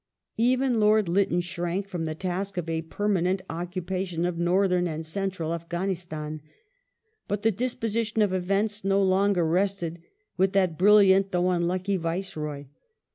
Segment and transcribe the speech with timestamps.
[0.39, 3.85] Even Lord Ly tton shrank from the task of a permanent occu Mr.
[3.85, 6.39] Glad pation of Northern and CentralJAfffhanistan.
[7.27, 10.01] But the disposition ^^°"®•"""*■ power of events no longer rested
[10.37, 12.65] with that brilliant, though unlucky, Viceroy.